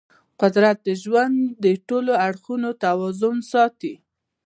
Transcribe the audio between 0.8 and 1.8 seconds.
د ژوند د